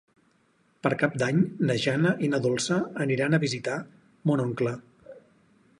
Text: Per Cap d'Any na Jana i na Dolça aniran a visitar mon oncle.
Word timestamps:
Per 0.85 0.91
Cap 1.03 1.17
d'Any 1.21 1.41
na 1.71 1.75
Jana 1.83 2.15
i 2.27 2.31
na 2.33 2.39
Dolça 2.47 2.77
aniran 3.07 3.37
a 3.39 3.43
visitar 3.45 3.77
mon 4.31 4.45
oncle. 4.47 4.75